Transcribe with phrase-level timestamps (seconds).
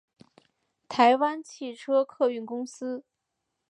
[0.89, 3.05] 台湾汽车客运公司